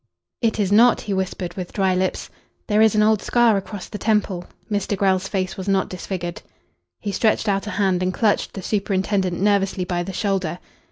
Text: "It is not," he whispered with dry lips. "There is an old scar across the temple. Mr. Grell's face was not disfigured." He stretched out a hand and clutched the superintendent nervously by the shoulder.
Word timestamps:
"It 0.41 0.59
is 0.59 0.71
not," 0.71 1.01
he 1.01 1.13
whispered 1.13 1.53
with 1.53 1.73
dry 1.73 1.93
lips. 1.93 2.31
"There 2.67 2.81
is 2.81 2.95
an 2.95 3.03
old 3.03 3.21
scar 3.21 3.55
across 3.55 3.87
the 3.87 3.99
temple. 3.99 4.45
Mr. 4.67 4.97
Grell's 4.97 5.27
face 5.27 5.57
was 5.57 5.67
not 5.67 5.89
disfigured." 5.89 6.41
He 6.99 7.11
stretched 7.11 7.47
out 7.47 7.67
a 7.67 7.77
hand 7.77 8.01
and 8.01 8.11
clutched 8.11 8.53
the 8.55 8.63
superintendent 8.63 9.39
nervously 9.39 9.85
by 9.85 10.01
the 10.01 10.11
shoulder. 10.11 10.57